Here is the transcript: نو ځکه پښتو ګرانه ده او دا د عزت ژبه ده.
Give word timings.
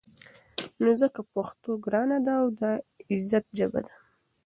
نو 0.81 0.91
ځکه 1.01 1.21
پښتو 1.33 1.71
ګرانه 1.85 2.17
ده 2.25 2.33
او 2.41 2.47
دا 2.59 2.71
د 2.77 2.83
عزت 3.11 3.45
ژبه 3.57 3.79
ده. 3.87 3.95